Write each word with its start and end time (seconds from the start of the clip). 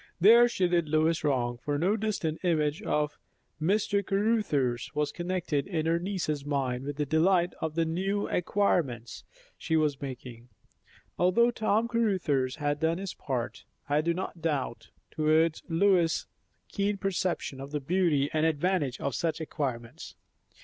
There 0.19 0.47
she 0.49 0.67
did 0.67 0.89
Lois 0.89 1.23
wrong, 1.23 1.59
for 1.59 1.77
no 1.77 1.95
distant 1.95 2.43
image 2.43 2.81
of 2.81 3.19
Mr. 3.61 4.03
Caruthers 4.03 4.89
was 4.95 5.11
connected 5.11 5.67
in 5.67 5.85
her 5.85 5.99
niece's 5.99 6.43
mind 6.43 6.85
with 6.85 6.95
the 6.95 7.05
delight 7.05 7.53
of 7.61 7.75
the 7.75 7.85
new 7.85 8.27
acquirements 8.27 9.23
she 9.59 9.77
was 9.77 10.01
making; 10.01 10.49
although 11.19 11.51
Tom 11.51 11.87
Caruthers 11.87 12.55
had 12.55 12.79
done 12.79 12.97
his 12.97 13.13
part, 13.13 13.63
I 13.87 14.01
do 14.01 14.15
not 14.15 14.41
doubt, 14.41 14.89
towards 15.11 15.61
Lois's 15.69 16.25
keen 16.67 16.97
perception 16.97 17.61
of 17.61 17.69
the 17.69 17.79
beauty 17.79 18.27
and 18.33 18.43
advantage 18.43 18.99
of 18.99 19.13
such 19.13 19.39
acquirements. 19.39 20.15